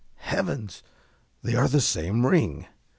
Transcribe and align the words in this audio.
~ 0.09 0.15
Heavens! 0.33 0.81
They 1.43 1.53
are 1.53 1.67
the 1.67 1.79
same 1.79 2.25
ring! 2.25 2.65